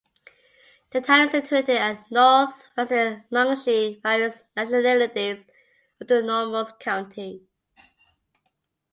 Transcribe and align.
The 0.89 1.01
town 1.01 1.25
is 1.25 1.29
situated 1.31 1.75
at 1.77 2.09
northwestern 2.09 3.23
Longsheng 3.31 4.01
Various 4.01 4.45
Nationalities 4.57 5.47
Autonomous 6.03 6.71
County. 6.79 7.43